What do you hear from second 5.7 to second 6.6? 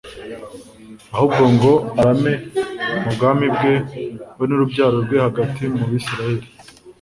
mu bisirayeli